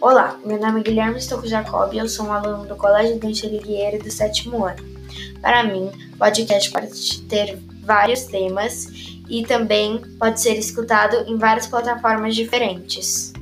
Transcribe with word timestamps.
Olá, 0.00 0.38
meu 0.44 0.60
nome 0.60 0.80
é 0.80 0.82
Guilherme 0.82 1.18
Estocco 1.18 1.46
Jacob 1.46 1.92
e 1.94 1.98
eu 1.98 2.08
sou 2.08 2.26
um 2.26 2.32
aluno 2.32 2.66
do 2.66 2.76
Colégio 2.76 3.18
Dante 3.18 3.46
Ligueira 3.48 3.98
do 3.98 4.10
sétimo 4.10 4.64
ano. 4.64 4.84
Para 5.40 5.64
mim, 5.64 5.90
podcast 6.18 6.70
pode 6.70 7.22
ter 7.22 7.58
vários 7.82 8.24
temas 8.24 8.88
e 9.28 9.42
também 9.44 10.02
pode 10.18 10.40
ser 10.40 10.58
escutado 10.58 11.16
em 11.26 11.38
várias 11.38 11.66
plataformas 11.66 12.36
diferentes. 12.36 13.32